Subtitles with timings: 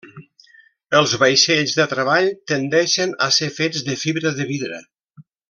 [0.99, 4.81] Els vaixells de treball tendeixen a ser fets de fibra de vidre.